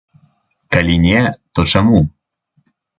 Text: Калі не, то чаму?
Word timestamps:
Калі 0.77 0.95
не, 1.05 1.21
то 1.55 1.69
чаму? 1.77 2.05